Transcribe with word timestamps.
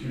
Hello, 0.00 0.08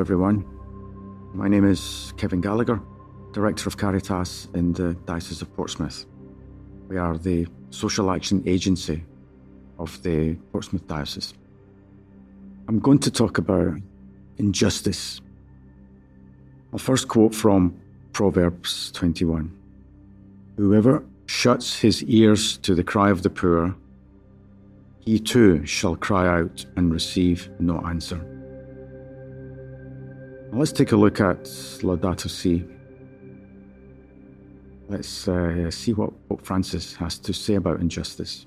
everyone. 0.00 0.44
My 1.32 1.46
name 1.46 1.64
is 1.64 2.12
Kevin 2.16 2.40
Gallagher, 2.40 2.80
Director 3.32 3.68
of 3.68 3.76
Caritas 3.76 4.48
in 4.52 4.72
the 4.72 4.94
Diocese 5.06 5.42
of 5.42 5.54
Portsmouth. 5.54 6.06
We 6.88 6.98
are 6.98 7.16
the 7.16 7.46
social 7.70 8.10
action 8.10 8.42
agency 8.44 9.04
of 9.78 10.02
the 10.02 10.34
Portsmouth 10.50 10.88
Diocese. 10.88 11.34
I'm 12.66 12.80
going 12.80 12.98
to 12.98 13.12
talk 13.12 13.38
about 13.38 13.74
injustice. 14.38 15.20
I'll 16.72 16.80
first 16.80 17.06
quote 17.06 17.32
from 17.32 17.81
Proverbs 18.12 18.92
21 18.92 19.50
Whoever 20.56 21.02
shuts 21.26 21.78
his 21.78 22.02
ears 22.04 22.58
to 22.58 22.74
the 22.74 22.84
cry 22.84 23.10
of 23.10 23.22
the 23.22 23.30
poor, 23.30 23.74
he 25.00 25.18
too 25.18 25.64
shall 25.64 25.96
cry 25.96 26.26
out 26.28 26.64
and 26.76 26.92
receive 26.92 27.48
no 27.58 27.80
answer. 27.80 28.18
Now 30.52 30.58
let's 30.58 30.72
take 30.72 30.92
a 30.92 30.96
look 30.96 31.20
at 31.20 31.44
Laudato 31.82 32.28
Si. 32.28 32.64
Let's 34.88 35.26
uh, 35.26 35.70
see 35.70 35.94
what 35.94 36.12
Pope 36.28 36.44
Francis 36.44 36.94
has 36.96 37.18
to 37.20 37.32
say 37.32 37.54
about 37.54 37.80
injustice. 37.80 38.46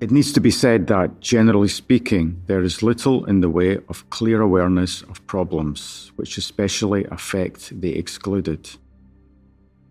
It 0.00 0.12
needs 0.12 0.32
to 0.32 0.40
be 0.40 0.52
said 0.52 0.86
that, 0.86 1.20
generally 1.20 1.66
speaking, 1.66 2.40
there 2.46 2.62
is 2.62 2.84
little 2.84 3.24
in 3.24 3.40
the 3.40 3.50
way 3.50 3.78
of 3.88 4.08
clear 4.10 4.40
awareness 4.40 5.02
of 5.02 5.26
problems 5.26 6.12
which 6.14 6.38
especially 6.38 7.04
affect 7.06 7.80
the 7.80 7.96
excluded. 7.96 8.70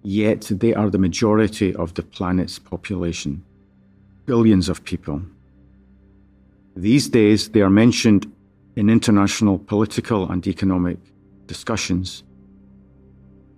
Yet 0.03 0.49
they 0.49 0.73
are 0.73 0.89
the 0.89 0.97
majority 0.97 1.75
of 1.75 1.95
the 1.95 2.03
planet's 2.03 2.57
population 2.57 3.43
billions 4.27 4.67
of 4.67 4.83
people. 4.83 5.21
These 6.75 7.07
days, 7.09 7.49
they 7.49 7.61
are 7.61 7.69
mentioned 7.69 8.31
in 8.75 8.89
international 8.89 9.57
political 9.57 10.29
and 10.29 10.45
economic 10.45 10.99
discussions, 11.47 12.23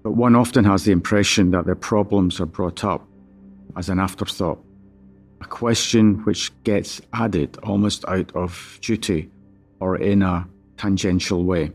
but 0.03 0.11
one 0.11 0.35
often 0.35 0.63
has 0.63 0.85
the 0.85 0.91
impression 0.91 1.51
that 1.51 1.65
their 1.65 1.75
problems 1.75 2.39
are 2.39 2.45
brought 2.45 2.83
up 2.83 3.05
as 3.75 3.89
an 3.89 3.99
afterthought, 3.99 4.63
a 5.41 5.45
question 5.45 6.23
which 6.25 6.51
gets 6.63 7.01
added 7.13 7.57
almost 7.63 8.05
out 8.07 8.31
of 8.35 8.79
duty 8.81 9.29
or 9.79 9.95
in 9.95 10.21
a 10.21 10.47
tangential 10.77 11.43
way, 11.43 11.71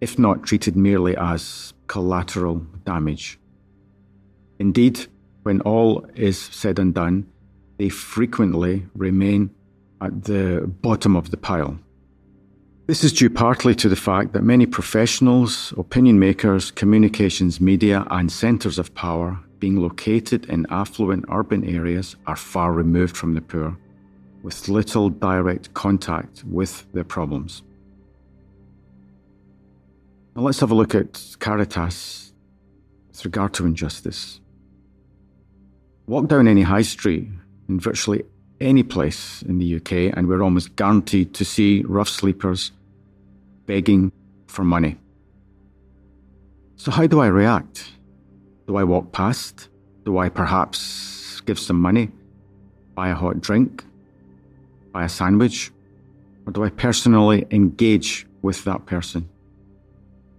if 0.00 0.18
not 0.18 0.42
treated 0.42 0.76
merely 0.76 1.16
as 1.16 1.72
collateral 1.86 2.66
damage. 2.84 3.38
Indeed, 4.58 5.06
when 5.42 5.60
all 5.62 6.06
is 6.14 6.38
said 6.38 6.78
and 6.78 6.94
done, 6.94 7.26
they 7.78 7.88
frequently 7.88 8.86
remain 8.94 9.50
at 10.00 10.24
the 10.24 10.70
bottom 10.82 11.16
of 11.16 11.30
the 11.30 11.36
pile. 11.36 11.78
This 12.86 13.04
is 13.04 13.12
due 13.12 13.30
partly 13.30 13.74
to 13.76 13.88
the 13.88 13.96
fact 13.96 14.32
that 14.32 14.42
many 14.42 14.66
professionals, 14.66 15.72
opinion 15.76 16.18
makers, 16.18 16.72
communications 16.72 17.60
media, 17.60 18.04
and 18.10 18.30
centres 18.30 18.78
of 18.78 18.94
power 18.94 19.38
being 19.60 19.76
located 19.76 20.46
in 20.46 20.66
affluent 20.70 21.26
urban 21.30 21.64
areas 21.64 22.16
are 22.26 22.36
far 22.36 22.72
removed 22.72 23.16
from 23.16 23.34
the 23.34 23.40
poor, 23.40 23.76
with 24.42 24.68
little 24.68 25.10
direct 25.10 25.72
contact 25.74 26.42
with 26.44 26.86
their 26.92 27.04
problems. 27.04 27.62
Now 30.34 30.42
let's 30.42 30.60
have 30.60 30.70
a 30.70 30.74
look 30.74 30.94
at 30.94 31.36
Caritas 31.38 32.32
with 33.08 33.24
regard 33.24 33.52
to 33.54 33.66
injustice. 33.66 34.40
Walk 36.06 36.28
down 36.28 36.48
any 36.48 36.62
high 36.62 36.82
street 36.82 37.28
in 37.68 37.78
virtually 37.78 38.24
any 38.60 38.82
place 38.82 39.42
in 39.42 39.58
the 39.58 39.76
UK, 39.76 40.16
and 40.16 40.28
we're 40.28 40.42
almost 40.42 40.76
guaranteed 40.76 41.34
to 41.34 41.44
see 41.44 41.82
rough 41.86 42.08
sleepers 42.08 42.72
begging 43.66 44.12
for 44.46 44.64
money. 44.64 44.96
So, 46.76 46.90
how 46.90 47.06
do 47.06 47.20
I 47.20 47.26
react? 47.26 47.92
Do 48.66 48.76
I 48.76 48.84
walk 48.84 49.12
past? 49.12 49.68
Do 50.04 50.18
I 50.18 50.28
perhaps 50.28 51.40
give 51.42 51.58
some 51.58 51.80
money? 51.80 52.10
Buy 52.94 53.08
a 53.10 53.14
hot 53.14 53.40
drink? 53.40 53.84
Buy 54.92 55.04
a 55.04 55.08
sandwich? 55.08 55.70
Or 56.46 56.52
do 56.52 56.64
I 56.64 56.70
personally 56.70 57.46
engage 57.50 58.26
with 58.42 58.64
that 58.64 58.86
person? 58.86 59.28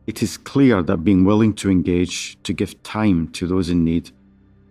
It 0.07 0.23
is 0.23 0.37
clear 0.37 0.81
that 0.81 0.97
being 0.97 1.25
willing 1.25 1.53
to 1.55 1.69
engage, 1.69 2.41
to 2.43 2.53
give 2.53 2.81
time 2.83 3.29
to 3.33 3.47
those 3.47 3.69
in 3.69 3.83
need, 3.83 4.11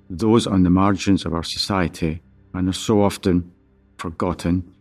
those 0.08 0.46
on 0.46 0.64
the 0.64 0.70
margins 0.70 1.24
of 1.24 1.32
our 1.32 1.44
society, 1.44 2.20
and 2.52 2.68
are 2.68 2.72
so 2.72 3.02
often 3.02 3.52
forgotten, 3.96 4.74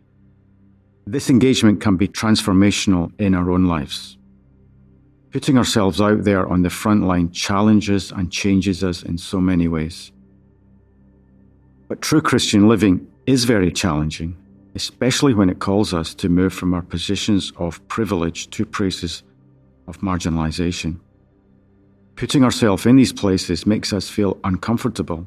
this 1.06 1.30
engagement 1.30 1.80
can 1.80 1.96
be 1.96 2.08
transformational 2.08 3.12
in 3.18 3.34
our 3.34 3.50
own 3.50 3.64
lives. 3.64 4.18
Putting 5.32 5.56
ourselves 5.56 6.00
out 6.00 6.24
there 6.24 6.46
on 6.48 6.62
the 6.62 6.70
front 6.70 7.04
line 7.04 7.30
challenges 7.30 8.10
and 8.10 8.32
changes 8.32 8.82
us 8.82 9.02
in 9.02 9.16
so 9.16 9.40
many 9.40 9.68
ways. 9.68 10.10
But 11.88 12.02
true 12.02 12.20
Christian 12.20 12.68
living 12.68 13.06
is 13.26 13.44
very 13.44 13.70
challenging, 13.70 14.36
especially 14.74 15.34
when 15.34 15.48
it 15.48 15.60
calls 15.60 15.94
us 15.94 16.14
to 16.14 16.28
move 16.28 16.52
from 16.52 16.74
our 16.74 16.82
positions 16.82 17.52
of 17.56 17.86
privilege 17.86 18.50
to 18.50 18.66
places 18.66 19.22
of 19.86 20.00
marginalization. 20.00 20.98
Putting 22.16 22.44
ourselves 22.44 22.84
in 22.84 22.96
these 22.96 23.12
places 23.12 23.66
makes 23.66 23.92
us 23.92 24.08
feel 24.08 24.38
uncomfortable 24.44 25.26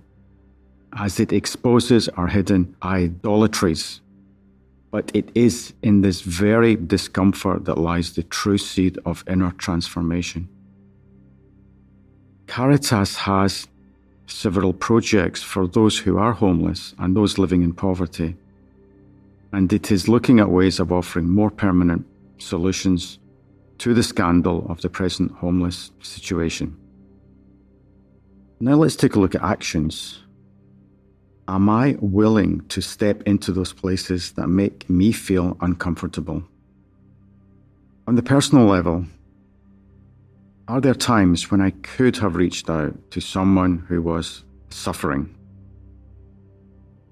as 0.98 1.20
it 1.20 1.34
exposes 1.34 2.08
our 2.10 2.28
hidden 2.28 2.76
idolatries. 2.84 4.02
But 4.94 5.10
it 5.16 5.32
is 5.34 5.74
in 5.82 6.02
this 6.02 6.22
very 6.22 6.76
discomfort 6.76 7.66
that 7.66 7.80
lies 7.80 8.14
the 8.14 8.22
true 8.22 8.60
seed 8.60 9.00
of 9.08 9.24
inner 9.28 9.50
transformation. 9.50 10.48
Caritas 12.46 13.16
has 13.16 13.68
several 14.28 14.72
projects 14.72 15.42
for 15.42 15.66
those 15.66 15.98
who 15.98 16.20
are 16.20 16.34
homeless 16.34 16.94
and 17.00 17.16
those 17.16 17.40
living 17.40 17.64
in 17.64 17.74
poverty. 17.74 18.36
And 19.52 19.74
it 19.74 19.92
is 19.92 20.08
looking 20.08 20.40
at 20.40 20.52
ways 20.52 20.80
of 20.80 20.92
offering 20.92 21.28
more 21.28 21.50
permanent 21.50 22.06
solutions 22.38 23.18
to 23.80 23.96
the 23.96 24.04
scandal 24.04 24.68
of 24.70 24.82
the 24.82 24.90
present 24.90 25.32
homeless 25.32 25.90
situation. 26.04 26.78
Now 28.60 28.76
let's 28.76 28.96
take 28.96 29.16
a 29.16 29.20
look 29.20 29.34
at 29.34 29.42
actions 29.42 30.23
Am 31.48 31.70
I 31.70 31.98
willing 32.00 32.62
to 32.70 32.82
step 32.82 33.22
into 33.24 33.52
those 33.52 33.74
places 33.74 34.32
that 34.34 34.48
make 34.48 34.90
me 34.90 35.12
feel 35.12 35.58
uncomfortable? 35.60 36.44
On 38.08 38.16
the 38.16 38.24
personal 38.24 38.66
level, 38.66 39.06
are 40.70 40.80
there 40.80 40.94
times 40.94 41.52
when 41.52 41.60
I 41.60 41.72
could 41.72 42.16
have 42.18 42.38
reached 42.38 42.70
out 42.70 42.94
to 43.12 43.20
someone 43.20 43.80
who 43.90 44.02
was 44.02 44.46
suffering? 44.70 45.36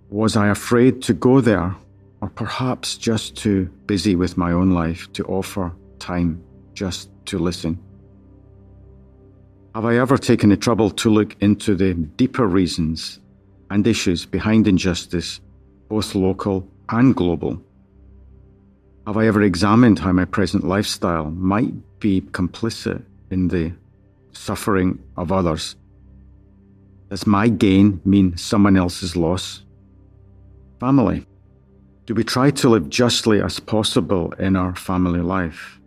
Was 0.09 0.37
I 0.37 0.47
afraid 0.47 1.01
to 1.03 1.13
go 1.13 1.41
there, 1.41 1.75
or 2.21 2.29
perhaps 2.29 2.95
just 2.95 3.35
too 3.35 3.65
busy 3.85 4.15
with 4.15 4.37
my 4.37 4.53
own 4.53 4.71
life 4.71 5.11
to 5.13 5.25
offer 5.25 5.73
time 5.99 6.41
just 6.73 7.09
to 7.25 7.37
listen? 7.37 7.77
Have 9.75 9.83
I 9.83 9.97
ever 9.97 10.17
taken 10.17 10.49
the 10.49 10.57
trouble 10.57 10.89
to 10.91 11.09
look 11.09 11.35
into 11.41 11.75
the 11.75 11.93
deeper 11.93 12.47
reasons 12.47 13.19
and 13.71 13.87
issues 13.87 14.25
behind 14.25 14.67
injustice, 14.67 15.39
both 15.87 16.13
local 16.13 16.67
and 16.89 17.15
global? 17.15 17.59
Have 19.07 19.15
I 19.17 19.27
ever 19.27 19.41
examined 19.41 19.97
how 19.97 20.11
my 20.11 20.25
present 20.25 20.65
lifestyle 20.65 21.31
might 21.31 21.73
be 21.99 22.21
complicit 22.21 23.01
in 23.31 23.47
the 23.47 23.71
suffering 24.33 24.99
of 25.15 25.31
others? 25.31 25.77
Does 27.09 27.25
my 27.25 27.47
gain 27.47 28.01
mean 28.03 28.35
someone 28.37 28.75
else's 28.75 29.15
loss? 29.15 29.63
Family. 30.79 31.25
Do 32.05 32.13
we 32.13 32.25
try 32.25 32.51
to 32.51 32.69
live 32.69 32.89
justly 32.89 33.41
as 33.41 33.59
possible 33.59 34.33
in 34.33 34.57
our 34.57 34.75
family 34.75 35.21
life? 35.21 35.79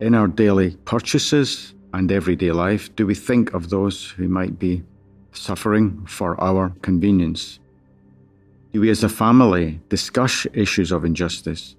In 0.00 0.14
our 0.14 0.28
daily 0.28 0.76
purchases 0.86 1.74
and 1.92 2.10
everyday 2.10 2.52
life, 2.52 2.94
do 2.96 3.06
we 3.06 3.14
think 3.14 3.52
of 3.52 3.68
those 3.68 4.10
who 4.10 4.28
might 4.28 4.58
be 4.58 4.82
suffering 5.36 6.06
for 6.06 6.40
our 6.40 6.70
convenience? 6.82 7.60
Do 8.72 8.80
we 8.80 8.90
as 8.90 9.04
a 9.04 9.08
family 9.08 9.80
discuss 9.88 10.46
issues 10.52 10.92
of 10.92 11.04
injustice? 11.04 11.76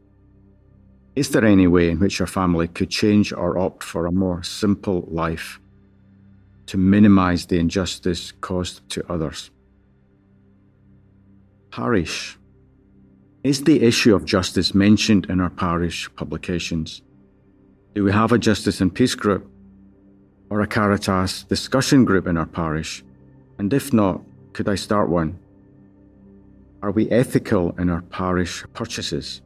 Is 1.15 1.29
there 1.29 1.45
any 1.45 1.67
way 1.67 1.89
in 1.89 1.99
which 1.99 2.21
our 2.21 2.27
family 2.27 2.67
could 2.67 2.89
change 2.89 3.33
or 3.33 3.57
opt 3.57 3.83
for 3.83 4.05
a 4.05 4.11
more 4.11 4.43
simple 4.43 5.07
life 5.09 5.59
to 6.67 6.77
minimize 6.77 7.45
the 7.45 7.59
injustice 7.59 8.31
caused 8.41 8.87
to 8.89 9.11
others? 9.11 9.51
Parish. 11.71 12.37
Is 13.43 13.63
the 13.63 13.83
issue 13.83 14.15
of 14.15 14.25
justice 14.25 14.73
mentioned 14.73 15.27
in 15.29 15.39
our 15.39 15.49
parish 15.49 16.09
publications? 16.15 17.01
Do 17.95 18.03
we 18.03 18.11
have 18.11 18.31
a 18.31 18.37
justice 18.37 18.81
and 18.81 18.93
peace 18.93 19.15
group? 19.15 19.49
or 20.49 20.61
a 20.61 20.67
Caritas 20.67 21.43
discussion 21.43 22.05
group 22.05 22.27
in 22.27 22.37
our 22.37 22.45
parish? 22.45 23.03
And 23.57 23.73
if 23.73 23.91
not, 23.91 24.21
could 24.53 24.69
I 24.69 24.75
start 24.75 25.09
one? 25.09 25.39
Are 26.81 26.91
we 26.91 27.09
ethical 27.09 27.75
in 27.79 27.89
our 27.89 28.01
parish 28.03 28.63
purchases? 28.73 29.41